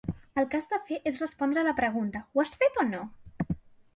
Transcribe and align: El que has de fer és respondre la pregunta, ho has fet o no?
El 0.43 0.45
que 0.53 0.59
has 0.59 0.69
de 0.71 0.79
fer 0.87 0.97
és 1.11 1.19
respondre 1.23 1.65
la 1.69 1.75
pregunta, 1.81 2.21
ho 2.37 2.43
has 2.45 2.57
fet 2.63 2.79
o 2.85 2.89
no? 2.91 3.05